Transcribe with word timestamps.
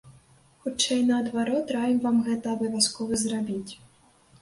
Хутчэй 0.63 1.03
наадварот, 1.09 1.75
раім 1.77 2.01
вам 2.09 2.19
гэта 2.31 2.45
абавязкова 2.57 3.23
зрабіць. 3.27 3.73